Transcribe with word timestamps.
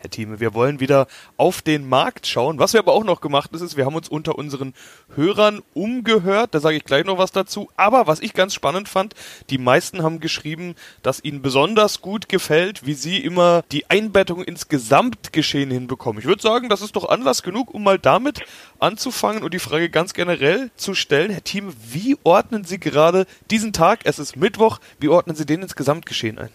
Herr 0.00 0.10
Thieme, 0.10 0.38
wir 0.38 0.54
wollen 0.54 0.78
wieder 0.78 1.08
auf 1.36 1.60
den 1.60 1.88
Markt 1.88 2.28
schauen. 2.28 2.60
Was 2.60 2.72
wir 2.72 2.78
aber 2.78 2.92
auch 2.92 3.02
noch 3.02 3.20
gemacht 3.20 3.50
haben, 3.52 3.64
ist, 3.64 3.76
wir 3.76 3.84
haben 3.84 3.96
uns 3.96 4.08
unter 4.08 4.38
unseren 4.38 4.72
Hörern 5.16 5.60
umgehört. 5.74 6.54
Da 6.54 6.60
sage 6.60 6.76
ich 6.76 6.84
gleich 6.84 7.04
noch 7.04 7.18
was 7.18 7.32
dazu. 7.32 7.68
Aber 7.76 8.06
was 8.06 8.20
ich 8.20 8.32
ganz 8.32 8.54
spannend 8.54 8.88
fand, 8.88 9.14
die 9.50 9.58
meisten 9.58 10.04
haben 10.04 10.20
geschrieben, 10.20 10.76
dass 11.02 11.24
ihnen 11.24 11.42
besonders 11.42 12.00
gut 12.00 12.28
gefällt, 12.28 12.86
wie 12.86 12.94
sie 12.94 13.18
immer 13.18 13.64
die 13.72 13.90
Einbettung 13.90 14.44
ins 14.44 14.68
Gesamtgeschehen 14.68 15.72
hinbekommen. 15.72 16.20
Ich 16.20 16.28
würde 16.28 16.42
sagen, 16.42 16.68
das 16.68 16.80
ist 16.80 16.94
doch 16.94 17.08
Anlass 17.08 17.42
genug, 17.42 17.74
um 17.74 17.82
mal 17.82 17.98
damit 17.98 18.42
anzufangen 18.78 19.42
und 19.42 19.52
die 19.52 19.58
Frage 19.58 19.90
ganz 19.90 20.14
generell 20.14 20.70
zu 20.76 20.94
stellen. 20.94 21.32
Herr 21.32 21.42
Thieme, 21.42 21.72
wie 21.90 22.16
ordnen 22.22 22.62
Sie 22.62 22.78
gerade 22.78 23.26
diesen 23.50 23.72
Tag? 23.72 24.02
Es 24.04 24.20
ist 24.20 24.36
Mittwoch. 24.36 24.78
Wie 25.00 25.08
ordnen 25.08 25.34
Sie 25.34 25.44
den 25.44 25.62
ins 25.62 25.74
Gesamtgeschehen 25.74 26.38
ein? 26.38 26.50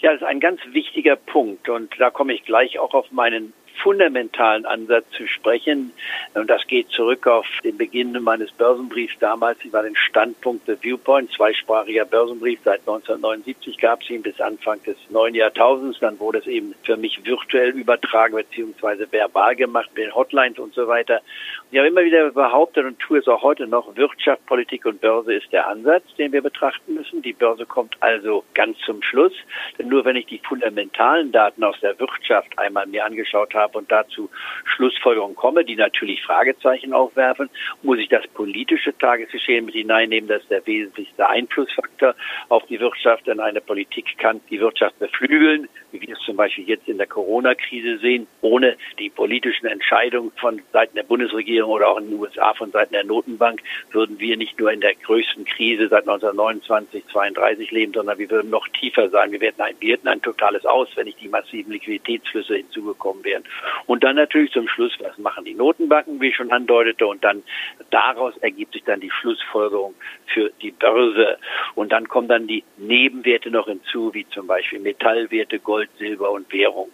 Ja, 0.00 0.12
das 0.12 0.22
ist 0.22 0.26
ein 0.26 0.40
ganz 0.40 0.60
wichtiger 0.70 1.16
Punkt 1.16 1.68
und 1.68 1.92
da 1.98 2.10
komme 2.10 2.32
ich 2.32 2.44
gleich 2.44 2.78
auch 2.78 2.94
auf 2.94 3.10
meinen 3.10 3.52
fundamentalen 3.82 4.66
Ansatz 4.66 5.04
zu 5.16 5.26
sprechen. 5.26 5.92
Und 6.34 6.48
das 6.48 6.66
geht 6.66 6.90
zurück 6.90 7.26
auf 7.26 7.46
den 7.64 7.76
Beginn 7.76 8.12
meines 8.22 8.50
Börsenbriefs 8.52 9.14
damals 9.20 9.62
über 9.64 9.82
den 9.82 9.96
Standpunkt 9.96 10.66
The 10.66 10.76
Viewpoint, 10.80 11.30
zweisprachiger 11.32 12.04
Börsenbrief. 12.04 12.60
Seit 12.64 12.80
1979 12.80 13.78
gab 13.78 14.02
es 14.02 14.10
ihn 14.10 14.22
bis 14.22 14.40
Anfang 14.40 14.82
des 14.84 14.96
neuen 15.10 15.34
Jahrtausends. 15.34 15.98
Dann 16.00 16.18
wurde 16.18 16.38
es 16.38 16.46
eben 16.46 16.74
für 16.84 16.96
mich 16.96 17.24
virtuell 17.24 17.70
übertragen 17.70 18.36
beziehungsweise 18.36 19.10
verbal 19.10 19.56
gemacht 19.56 19.90
mit 19.94 20.04
den 20.04 20.14
Hotlines 20.14 20.58
und 20.58 20.74
so 20.74 20.86
weiter. 20.86 21.16
Und 21.16 21.72
ich 21.72 21.78
habe 21.78 21.88
immer 21.88 22.04
wieder 22.04 22.30
behauptet 22.30 22.84
und 22.84 22.98
tue 22.98 23.18
es 23.18 23.28
auch 23.28 23.42
heute 23.42 23.66
noch, 23.66 23.94
Wirtschaft, 23.96 24.44
Politik 24.46 24.86
und 24.86 25.00
Börse 25.00 25.34
ist 25.34 25.52
der 25.52 25.68
Ansatz, 25.68 26.04
den 26.16 26.32
wir 26.32 26.42
betrachten 26.42 26.94
müssen. 26.94 27.22
Die 27.22 27.32
Börse 27.32 27.66
kommt 27.66 27.96
also 28.00 28.44
ganz 28.54 28.78
zum 28.84 29.02
Schluss. 29.02 29.32
Denn 29.78 29.88
nur 29.88 30.04
wenn 30.04 30.16
ich 30.16 30.26
die 30.26 30.40
fundamentalen 30.46 31.32
Daten 31.32 31.64
aus 31.64 31.78
der 31.80 31.98
Wirtschaft 31.98 32.58
einmal 32.58 32.86
mir 32.86 33.04
angeschaut 33.04 33.54
habe, 33.54 33.67
habe 33.68 33.78
und 33.78 33.90
dazu 33.90 34.30
Schlussfolgerungen 34.64 35.36
komme, 35.36 35.64
die 35.64 35.76
natürlich 35.76 36.22
Fragezeichen 36.22 36.92
aufwerfen, 36.92 37.50
muss 37.82 37.98
ich 37.98 38.08
das 38.08 38.26
politische 38.28 38.96
Tagesgeschehen 38.96 39.66
mit 39.66 39.74
hineinnehmen. 39.74 40.28
Das 40.28 40.42
ist 40.42 40.50
der 40.50 40.66
wesentlichste 40.66 41.28
Einflussfaktor 41.28 42.14
auf 42.48 42.64
die 42.66 42.80
Wirtschaft, 42.80 43.26
denn 43.26 43.40
eine 43.40 43.60
Politik 43.60 44.16
kann 44.18 44.40
die 44.50 44.60
Wirtschaft 44.60 44.98
beflügeln, 44.98 45.68
wie 45.92 46.00
wir 46.00 46.14
es 46.14 46.20
zum 46.20 46.36
Beispiel 46.36 46.68
jetzt 46.68 46.88
in 46.88 46.98
der 46.98 47.06
Corona-Krise 47.06 47.98
sehen, 47.98 48.26
ohne 48.40 48.76
die 48.98 49.10
politischen 49.10 49.66
Entscheidungen 49.66 50.32
von 50.36 50.60
Seiten 50.72 50.94
der 50.94 51.02
Bundesregierung 51.02 51.72
oder 51.72 51.88
auch 51.88 51.98
in 51.98 52.10
den 52.10 52.18
USA 52.18 52.54
von 52.54 52.70
Seiten 52.70 52.92
der 52.92 53.04
Notenbank 53.04 53.62
würden 53.90 54.18
wir 54.18 54.36
nicht 54.36 54.58
nur 54.58 54.72
in 54.72 54.80
der 54.80 54.94
größten 54.94 55.44
Krise 55.44 55.88
seit 55.88 56.08
1929, 56.08 57.06
32 57.06 57.70
leben, 57.70 57.92
sondern 57.92 58.18
wir 58.18 58.30
würden 58.30 58.50
noch 58.50 58.68
tiefer 58.68 59.08
sein. 59.08 59.32
Wir, 59.32 59.40
werden 59.40 59.60
ein, 59.60 59.74
wir 59.80 59.94
hätten 59.94 60.08
ein 60.08 60.22
totales 60.22 60.64
Aus, 60.66 60.88
wenn 60.94 61.06
nicht 61.06 61.20
die 61.20 61.28
massiven 61.28 61.72
Liquiditätsflüsse 61.72 62.56
hinzugekommen 62.56 63.24
wären. 63.24 63.44
Und 63.86 64.04
dann 64.04 64.16
natürlich 64.16 64.52
zum 64.52 64.68
Schluss, 64.68 64.92
was 65.00 65.16
machen 65.18 65.44
die 65.44 65.54
Notenbanken, 65.54 66.20
wie 66.20 66.28
ich 66.28 66.36
schon 66.36 66.52
andeutete, 66.52 67.06
und 67.06 67.24
dann 67.24 67.42
daraus 67.90 68.36
ergibt 68.38 68.74
sich 68.74 68.84
dann 68.84 69.00
die 69.00 69.10
Schlussfolgerung 69.10 69.94
für 70.26 70.50
die 70.60 70.70
Börse. 70.70 71.38
Und 71.74 71.92
dann 71.92 72.08
kommen 72.08 72.28
dann 72.28 72.46
die 72.46 72.64
Nebenwerte 72.76 73.50
noch 73.50 73.66
hinzu, 73.66 74.12
wie 74.14 74.26
zum 74.28 74.46
Beispiel 74.46 74.80
Metallwerte, 74.80 75.58
Gold, 75.58 75.77
Silber 75.98 76.30
und 76.30 76.52
Währung. 76.52 76.90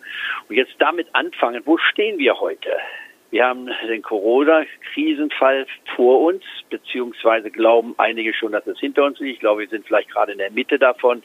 Und 0.48 0.56
jetzt 0.56 0.74
damit 0.78 1.08
anfangen, 1.12 1.62
wo 1.64 1.78
stehen 1.78 2.18
wir 2.18 2.40
heute? 2.40 2.70
Wir 3.34 3.46
haben 3.46 3.68
den 3.88 4.02
Corona-Krisenfall 4.02 5.66
vor 5.96 6.20
uns, 6.20 6.44
beziehungsweise 6.70 7.50
glauben 7.50 7.96
einige 7.98 8.32
schon, 8.32 8.52
dass 8.52 8.64
es 8.68 8.78
hinter 8.78 9.02
uns 9.02 9.18
liegt. 9.18 9.34
Ich 9.34 9.40
glaube, 9.40 9.62
wir 9.62 9.68
sind 9.68 9.84
vielleicht 9.88 10.10
gerade 10.10 10.30
in 10.30 10.38
der 10.38 10.52
Mitte 10.52 10.78
davon. 10.78 11.24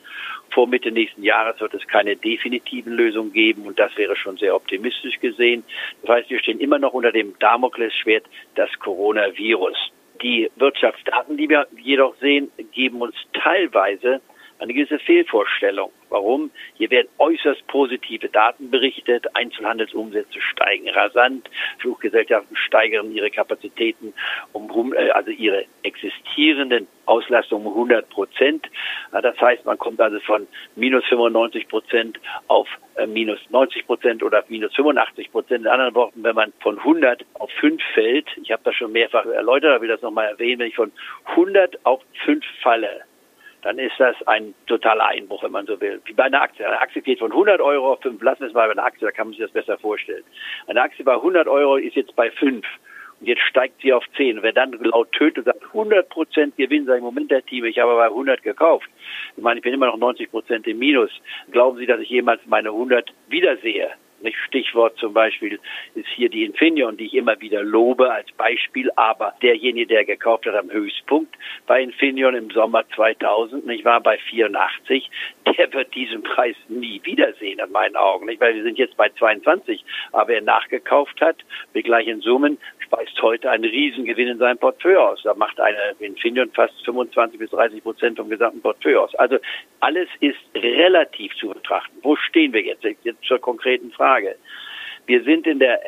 Vor 0.51 0.65
Mitte 0.65 0.91
nächsten 0.91 1.21
Jahres 1.21 1.61
wird 1.61 1.75
es 1.75 1.87
keine 1.87 2.15
definitiven 2.15 2.93
Lösungen 2.93 3.31
geben 3.31 3.67
und 3.67 3.77
das 3.77 3.95
wäre 3.95 4.15
schon 4.15 4.37
sehr 4.37 4.55
optimistisch 4.55 5.19
gesehen. 5.19 5.63
Das 6.01 6.09
heißt, 6.09 6.31
wir 6.31 6.39
stehen 6.39 6.59
immer 6.59 6.79
noch 6.79 6.93
unter 6.93 7.11
dem 7.11 7.37
Damoklesschwert 7.37 8.25
das 8.55 8.71
Coronavirus. 8.79 9.77
Die 10.23 10.49
Wirtschaftsdaten, 10.55 11.37
die 11.37 11.47
wir 11.47 11.67
jedoch 11.77 12.15
sehen, 12.15 12.51
geben 12.71 13.01
uns 13.01 13.15
teilweise 13.33 14.19
eine 14.57 14.73
gewisse 14.73 14.97
Fehlvorstellung. 14.97 15.91
Warum? 16.09 16.51
Hier 16.75 16.89
werden 16.89 17.07
äußerst 17.17 17.65
positive 17.67 18.29
Daten 18.29 18.71
berichtet. 18.71 19.35
Einzelhandelsumsätze 19.35 20.41
steigen 20.41 20.89
rasant. 20.89 21.49
Fluggesellschaften 21.79 22.55
steigern 22.55 23.11
ihre 23.11 23.29
Kapazitäten 23.29 24.13
um, 24.53 24.93
äh, 24.93 25.09
also 25.11 25.31
ihre 25.31 25.65
existierenden 25.83 26.87
Auslastungen 27.05 27.67
um 27.67 27.73
100 27.73 28.09
Prozent. 28.09 28.67
Das 29.11 29.39
heißt, 29.39 29.65
man 29.65 29.77
kommt 29.77 29.99
also 30.01 30.19
von 30.21 30.47
minus 30.75 31.05
95 31.05 31.67
Prozent 31.67 32.19
auf 32.47 32.67
äh, 32.95 33.07
minus 33.07 33.39
90 33.49 33.85
Prozent 33.85 34.23
oder 34.23 34.43
minus 34.47 34.73
85 34.75 35.31
Prozent. 35.31 35.61
In 35.65 35.67
anderen 35.67 35.95
Worten, 35.95 36.23
wenn 36.23 36.35
man 36.35 36.53
von 36.59 36.77
100 36.77 37.25
auf 37.35 37.51
5 37.59 37.81
fällt, 37.93 38.27
ich 38.41 38.51
habe 38.51 38.61
das 38.63 38.75
schon 38.75 38.91
mehrfach 38.91 39.25
erläutert, 39.25 39.71
aber 39.71 39.81
will 39.81 39.89
das 39.89 40.01
nochmal 40.01 40.27
erwähnen, 40.27 40.59
wenn 40.59 40.67
ich 40.67 40.75
von 40.75 40.91
100 41.25 41.85
auf 41.85 42.01
5 42.25 42.43
falle, 42.61 43.01
dann 43.61 43.77
ist 43.77 43.99
das 43.99 44.15
ein 44.27 44.53
totaler 44.67 45.07
Einbruch, 45.07 45.43
wenn 45.43 45.51
man 45.51 45.65
so 45.65 45.79
will. 45.81 46.01
Wie 46.05 46.13
bei 46.13 46.23
einer 46.23 46.41
Aktie. 46.41 46.65
Eine 46.65 46.79
Aktie 46.79 47.01
geht 47.01 47.19
von 47.19 47.31
100 47.31 47.59
Euro 47.61 47.93
auf 47.93 48.01
5. 48.01 48.21
Lassen 48.21 48.41
wir 48.41 48.47
es 48.47 48.53
mal 48.53 48.67
bei 48.67 48.71
einer 48.71 48.85
Aktie, 48.85 49.05
da 49.05 49.11
kann 49.11 49.27
man 49.27 49.33
sich 49.33 49.41
das 49.41 49.51
besser 49.51 49.77
vorstellen. 49.77 50.23
Eine 50.67 50.81
Aktie 50.81 51.03
bei 51.03 51.13
100 51.13 51.47
Euro 51.47 51.77
ist 51.77 51.95
jetzt 51.95 52.15
bei 52.15 52.31
5. 52.31 52.65
Und 53.19 53.27
jetzt 53.27 53.41
steigt 53.41 53.81
sie 53.81 53.91
auf 53.91 54.05
10. 54.15 54.41
Wer 54.43 54.53
dann 54.53 54.71
laut 54.71 55.11
tötet 55.11 55.39
und 55.39 55.45
sagt, 55.45 55.63
100 55.63 56.07
Prozent 56.07 56.55
Gewinn, 56.55 56.85
sei 56.85 56.97
im 56.97 57.03
Moment 57.03 57.31
der 57.31 57.45
Team, 57.45 57.65
ich 57.65 57.79
habe 57.79 57.95
bei 57.95 58.05
100 58.05 58.43
gekauft. 58.43 58.89
Ich 59.35 59.43
meine, 59.43 59.59
ich 59.59 59.63
bin 59.63 59.73
immer 59.73 59.87
noch 59.87 59.97
90 59.97 60.31
Prozent 60.31 60.67
im 60.67 60.79
Minus. 60.79 61.11
Glauben 61.51 61.77
Sie, 61.77 61.85
dass 61.85 61.99
ich 61.99 62.09
jemals 62.09 62.39
meine 62.45 62.69
100 62.69 63.11
wiedersehe? 63.27 63.89
Stichwort 64.47 64.97
zum 64.97 65.13
Beispiel 65.13 65.59
ist 65.95 66.07
hier 66.15 66.29
die 66.29 66.43
Infineon, 66.43 66.97
die 66.97 67.05
ich 67.05 67.13
immer 67.13 67.39
wieder 67.39 67.63
lobe 67.63 68.11
als 68.11 68.31
Beispiel, 68.33 68.89
aber 68.95 69.33
derjenige, 69.41 69.87
der 69.87 70.05
gekauft 70.05 70.45
hat 70.45 70.55
am 70.55 70.71
Höchstpunkt 70.71 71.35
bei 71.67 71.81
Infineon 71.81 72.35
im 72.35 72.49
Sommer 72.49 72.83
2000, 72.95 73.65
nicht 73.65 73.85
wahr, 73.85 74.01
bei 74.01 74.17
84, 74.17 75.09
der 75.57 75.71
wird 75.73 75.93
diesen 75.95 76.23
Preis 76.23 76.55
nie 76.67 77.01
wiedersehen 77.03 77.59
in 77.59 77.71
meinen 77.71 77.95
Augen, 77.95 78.25
nicht, 78.25 78.41
weil 78.41 78.55
wir 78.55 78.63
sind 78.63 78.77
jetzt 78.77 78.97
bei 78.97 79.09
22, 79.09 79.83
aber 80.11 80.29
wer 80.29 80.41
nachgekauft 80.41 81.21
hat, 81.21 81.37
mit 81.73 81.85
gleichen 81.85 82.21
Summen, 82.21 82.57
speist 82.89 83.21
heute 83.21 83.51
einen 83.51 83.65
Riesengewinn 83.65 84.29
in 84.29 84.37
seinem 84.39 84.57
Portfolio 84.57 85.09
aus. 85.09 85.21
Da 85.23 85.33
macht 85.35 85.59
eine 85.59 85.77
Infineon 85.99 86.51
fast 86.51 86.73
25 86.85 87.39
bis 87.39 87.51
30 87.51 87.83
Prozent 87.83 88.17
vom 88.17 88.29
gesamten 88.29 88.61
Portfolio 88.61 89.03
aus. 89.03 89.15
Also 89.15 89.37
alles 89.79 90.09
ist 90.19 90.39
relativ 90.55 91.35
zu 91.35 91.49
betrachten. 91.49 91.95
Wo 92.01 92.15
stehen 92.15 92.51
wir 92.53 92.61
jetzt? 92.61 92.83
Jetzt 93.03 93.23
zur 93.23 93.39
konkreten 93.39 93.91
Frage. 93.91 94.35
Wir 95.05 95.23
sind 95.23 95.45
in 95.45 95.59
der 95.59 95.79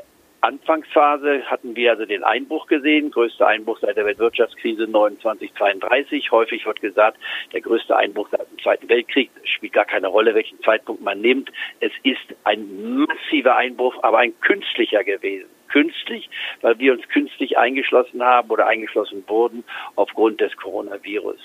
Anfangsphase 0.42 1.44
hatten 1.46 1.76
wir 1.76 1.92
also 1.92 2.06
den 2.06 2.24
Einbruch 2.24 2.66
gesehen, 2.66 3.12
größter 3.12 3.46
Einbruch 3.46 3.78
seit 3.80 3.96
der 3.96 4.06
Weltwirtschaftskrise 4.06 4.88
29, 4.88 5.54
32. 5.54 6.32
Häufig 6.32 6.66
wird 6.66 6.82
gesagt, 6.82 7.20
der 7.54 7.62
größte 7.62 7.96
Einbruch 7.96 8.28
seit 8.32 8.50
dem 8.50 8.58
Zweiten 8.58 8.90
Weltkrieg. 8.90 9.30
Spielt 9.44 9.74
gar 9.74 9.86
keine 9.86 10.08
Rolle, 10.08 10.34
welchen 10.34 10.60
Zeitpunkt 10.64 11.04
man 11.04 11.22
nimmt. 11.22 11.52
Es 11.80 11.92
ist 12.02 12.36
ein 12.44 13.06
massiver 13.06 13.56
Einbruch, 13.56 14.02
aber 14.02 14.18
ein 14.18 14.34
künstlicher 14.42 15.04
gewesen 15.04 15.48
künstlich, 15.72 16.30
weil 16.62 16.78
wir 16.80 16.94
uns 16.94 17.08
künstlich 17.10 17.58
eingeschlossen 17.58 18.22
haben 18.24 18.50
oder 18.50 18.68
eingeschlossen 18.68 19.24
wurden 19.28 19.64
aufgrund 19.96 20.42
des 20.42 20.56
Coronavirus. 20.58 21.40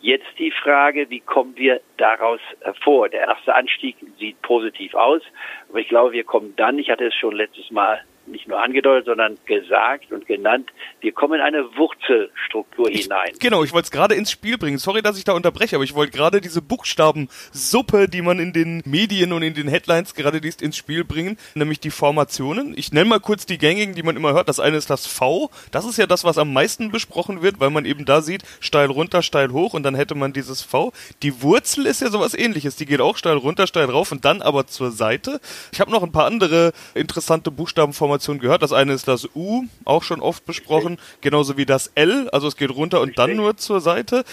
Jetzt 0.00 0.38
die 0.38 0.50
Frage, 0.50 1.10
wie 1.10 1.20
kommen 1.20 1.56
wir 1.56 1.80
daraus 1.96 2.40
hervor? 2.60 3.08
Der 3.08 3.28
erste 3.28 3.54
Anstieg 3.54 3.96
sieht 4.18 4.40
positiv 4.42 4.94
aus, 4.94 5.22
aber 5.68 5.80
ich 5.80 5.88
glaube, 5.88 6.12
wir 6.12 6.24
kommen 6.24 6.54
dann, 6.56 6.78
ich 6.78 6.90
hatte 6.90 7.06
es 7.06 7.14
schon 7.14 7.34
letztes 7.34 7.70
Mal 7.70 8.02
nicht 8.26 8.48
nur 8.48 8.62
angedeutet, 8.62 9.06
sondern 9.06 9.36
gesagt 9.46 10.12
und 10.12 10.26
genannt, 10.26 10.70
wir 11.00 11.12
kommen 11.12 11.34
in 11.34 11.40
eine 11.40 11.64
Wurzelstruktur 11.76 12.88
ich, 12.88 13.02
hinein. 13.02 13.32
Genau, 13.40 13.64
ich 13.64 13.72
wollte 13.72 13.86
es 13.86 13.90
gerade 13.90 14.14
ins 14.14 14.30
Spiel 14.30 14.58
bringen. 14.58 14.78
Sorry, 14.78 15.02
dass 15.02 15.18
ich 15.18 15.24
da 15.24 15.32
unterbreche, 15.32 15.76
aber 15.76 15.84
ich 15.84 15.94
wollte 15.94 16.12
gerade 16.12 16.40
diese 16.40 16.62
Buchstabensuppe, 16.62 18.08
die 18.08 18.22
man 18.22 18.38
in 18.38 18.52
den 18.52 18.82
Medien 18.84 19.32
und 19.32 19.42
in 19.42 19.54
den 19.54 19.68
Headlines 19.68 20.14
gerade 20.14 20.38
liest, 20.38 20.62
ins 20.62 20.76
Spiel 20.76 21.04
bringen, 21.04 21.36
nämlich 21.54 21.80
die 21.80 21.90
Formationen. 21.90 22.76
Ich 22.76 22.92
nenne 22.92 23.08
mal 23.08 23.20
kurz 23.20 23.46
die 23.46 23.58
gängigen, 23.58 23.94
die 23.94 24.02
man 24.02 24.16
immer 24.16 24.32
hört. 24.32 24.48
Das 24.48 24.60
eine 24.60 24.76
ist 24.76 24.90
das 24.90 25.06
V. 25.06 25.50
Das 25.70 25.84
ist 25.84 25.98
ja 25.98 26.06
das, 26.06 26.24
was 26.24 26.38
am 26.38 26.52
meisten 26.52 26.90
besprochen 26.90 27.42
wird, 27.42 27.60
weil 27.60 27.70
man 27.70 27.84
eben 27.84 28.04
da 28.04 28.22
sieht, 28.22 28.44
steil 28.60 28.86
runter, 28.86 29.22
steil 29.22 29.50
hoch 29.50 29.74
und 29.74 29.82
dann 29.82 29.94
hätte 29.94 30.14
man 30.14 30.32
dieses 30.32 30.62
V. 30.62 30.92
Die 31.22 31.42
Wurzel 31.42 31.86
ist 31.86 32.00
ja 32.00 32.10
sowas 32.10 32.34
ähnliches. 32.34 32.76
Die 32.76 32.86
geht 32.86 33.00
auch 33.00 33.16
steil 33.16 33.36
runter, 33.36 33.66
steil 33.66 33.86
rauf 33.86 34.12
und 34.12 34.24
dann 34.24 34.42
aber 34.42 34.66
zur 34.66 34.92
Seite. 34.92 35.40
Ich 35.72 35.80
habe 35.80 35.90
noch 35.90 36.02
ein 36.02 36.12
paar 36.12 36.26
andere 36.26 36.72
interessante 36.94 37.50
Buchstabenformationen 37.50 38.11
Informationen 38.12 38.40
gehört. 38.40 38.62
Das 38.62 38.72
eine 38.72 38.92
ist 38.92 39.08
das 39.08 39.26
U, 39.34 39.64
auch 39.84 40.02
schon 40.02 40.20
oft 40.20 40.44
besprochen, 40.44 40.98
genauso 41.22 41.56
wie 41.56 41.64
das 41.64 41.90
L, 41.94 42.28
also 42.30 42.46
es 42.46 42.56
geht 42.56 42.70
runter 42.70 43.00
und 43.00 43.18
dann 43.18 43.36
nur 43.36 43.56
zur 43.56 43.80
Seite. 43.80 44.24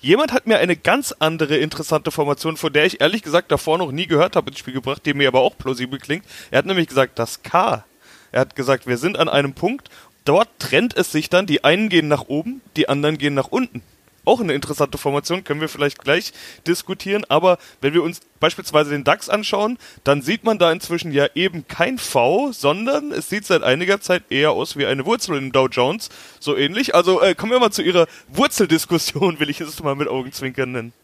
Jemand 0.00 0.32
hat 0.32 0.46
mir 0.46 0.58
eine 0.58 0.76
ganz 0.76 1.12
andere 1.18 1.56
interessante 1.56 2.12
Formation, 2.12 2.56
von 2.56 2.72
der 2.72 2.86
ich 2.86 3.00
ehrlich 3.00 3.22
gesagt 3.22 3.50
davor 3.50 3.78
noch 3.78 3.90
nie 3.90 4.06
gehört 4.06 4.36
habe, 4.36 4.50
ins 4.50 4.60
Spiel 4.60 4.74
gebracht, 4.74 5.04
die 5.04 5.14
mir 5.14 5.26
aber 5.26 5.40
auch 5.40 5.58
plausibel 5.58 5.98
klingt. 5.98 6.24
Er 6.52 6.58
hat 6.58 6.66
nämlich 6.66 6.86
gesagt, 6.86 7.18
das 7.18 7.42
K 7.42 7.84
Er 8.30 8.40
hat 8.42 8.54
gesagt, 8.54 8.86
wir 8.86 8.98
sind 8.98 9.18
an 9.18 9.28
einem 9.28 9.54
Punkt, 9.54 9.88
dort 10.24 10.48
trennt 10.60 10.96
es 10.96 11.10
sich 11.10 11.28
dann, 11.28 11.46
die 11.46 11.64
einen 11.64 11.88
gehen 11.88 12.06
nach 12.06 12.28
oben, 12.28 12.60
die 12.76 12.88
anderen 12.88 13.18
gehen 13.18 13.34
nach 13.34 13.48
unten 13.48 13.82
auch 14.24 14.40
eine 14.40 14.54
interessante 14.54 14.98
Formation, 14.98 15.44
können 15.44 15.60
wir 15.60 15.68
vielleicht 15.68 15.98
gleich 15.98 16.32
diskutieren. 16.66 17.24
Aber 17.28 17.58
wenn 17.80 17.94
wir 17.94 18.02
uns 18.02 18.20
beispielsweise 18.40 18.90
den 18.90 19.04
DAX 19.04 19.28
anschauen, 19.28 19.78
dann 20.02 20.22
sieht 20.22 20.44
man 20.44 20.58
da 20.58 20.72
inzwischen 20.72 21.12
ja 21.12 21.28
eben 21.34 21.66
kein 21.68 21.98
V, 21.98 22.52
sondern 22.52 23.12
es 23.12 23.28
sieht 23.28 23.46
seit 23.46 23.62
einiger 23.62 24.00
Zeit 24.00 24.24
eher 24.30 24.52
aus 24.52 24.76
wie 24.76 24.86
eine 24.86 25.06
Wurzel 25.06 25.36
im 25.36 25.52
Dow 25.52 25.68
Jones, 25.68 26.10
so 26.40 26.56
ähnlich. 26.56 26.94
Also 26.94 27.20
äh, 27.22 27.34
kommen 27.34 27.52
wir 27.52 27.60
mal 27.60 27.70
zu 27.70 27.82
Ihrer 27.82 28.06
Wurzeldiskussion, 28.28 29.38
will 29.40 29.50
ich 29.50 29.60
es 29.60 29.82
mal 29.82 29.94
mit 29.94 30.08
Augenzwinkern 30.08 30.72
nennen. 30.72 31.03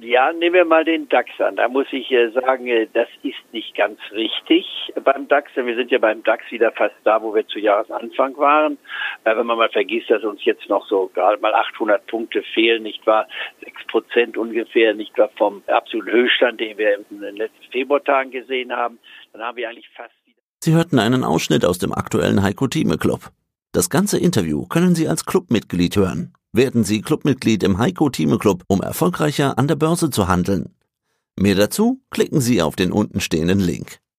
Ja, 0.00 0.32
nehmen 0.32 0.54
wir 0.54 0.64
mal 0.64 0.84
den 0.84 1.08
DAX 1.08 1.30
an. 1.38 1.54
Da 1.54 1.68
muss 1.68 1.86
ich 1.92 2.10
äh, 2.10 2.28
sagen, 2.30 2.66
äh, 2.66 2.88
das 2.92 3.08
ist 3.22 3.38
nicht 3.52 3.76
ganz 3.76 4.00
richtig 4.10 4.66
beim 5.04 5.28
DAX. 5.28 5.52
Wir 5.54 5.76
sind 5.76 5.92
ja 5.92 5.98
beim 5.98 6.24
DAX 6.24 6.42
wieder 6.50 6.72
fast 6.72 6.96
da, 7.04 7.22
wo 7.22 7.32
wir 7.32 7.46
zu 7.46 7.60
Jahresanfang 7.60 8.36
waren. 8.36 8.76
Äh, 9.22 9.36
wenn 9.36 9.46
man 9.46 9.56
mal 9.56 9.68
vergisst, 9.68 10.10
dass 10.10 10.24
uns 10.24 10.44
jetzt 10.44 10.68
noch 10.68 10.84
so 10.88 11.10
gerade 11.14 11.40
mal 11.40 11.54
800 11.54 12.04
Punkte 12.08 12.42
fehlen, 12.54 12.82
nicht 12.82 13.06
wahr? 13.06 13.28
Sechs 13.62 13.86
Prozent 13.86 14.36
ungefähr, 14.36 14.94
nicht 14.94 15.16
wahr? 15.16 15.30
Vom 15.36 15.62
absoluten 15.68 16.10
Höchststand, 16.10 16.60
den 16.60 16.76
wir 16.76 16.98
in 17.10 17.20
den 17.20 17.36
letzten 17.36 17.70
Februartagen 17.70 18.32
gesehen 18.32 18.72
haben, 18.72 18.98
dann 19.32 19.42
haben 19.42 19.56
wir 19.56 19.68
eigentlich 19.68 19.88
fast 19.90 20.14
wieder. 20.26 20.38
Sie 20.58 20.74
hörten 20.74 20.98
einen 20.98 21.22
Ausschnitt 21.22 21.64
aus 21.64 21.78
dem 21.78 21.92
aktuellen 21.92 22.42
Heiko 22.42 22.66
Thieme 22.66 22.98
Club. 22.98 23.30
Das 23.70 23.90
ganze 23.90 24.18
Interview 24.18 24.66
können 24.66 24.96
Sie 24.96 25.06
als 25.06 25.24
Clubmitglied 25.24 25.96
hören. 25.96 26.32
Werden 26.54 26.84
Sie 26.84 27.02
Clubmitglied 27.02 27.64
im 27.64 27.78
Heiko 27.78 28.10
Thieme 28.10 28.38
Club, 28.38 28.62
um 28.68 28.80
erfolgreicher 28.80 29.58
an 29.58 29.66
der 29.66 29.74
Börse 29.74 30.10
zu 30.10 30.28
handeln. 30.28 30.72
Mehr 31.36 31.56
dazu 31.56 32.00
klicken 32.10 32.40
Sie 32.40 32.62
auf 32.62 32.76
den 32.76 32.92
untenstehenden 32.92 33.58
Link. 33.58 33.98